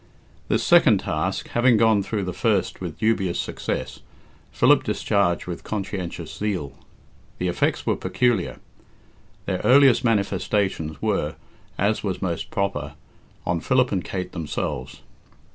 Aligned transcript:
This 0.47 0.63
second 0.63 0.99
task, 1.01 1.49
having 1.49 1.77
gone 1.77 2.01
through 2.01 2.23
the 2.23 2.33
first 2.33 2.81
with 2.81 2.97
dubious 2.97 3.39
success, 3.39 3.99
Philip 4.51 4.83
discharged 4.83 5.45
with 5.45 5.63
conscientious 5.63 6.35
zeal. 6.35 6.73
The 7.37 7.47
effects 7.47 7.85
were 7.85 7.95
peculiar. 7.95 8.57
Their 9.45 9.61
earliest 9.63 10.03
manifestations 10.03 10.99
were, 11.03 11.35
as 11.77 12.03
was 12.03 12.19
most 12.19 12.49
proper, 12.49 12.95
on 13.45 13.59
Philip 13.59 13.91
and 13.91 14.03
Kate 14.03 14.31
themselves. 14.31 15.01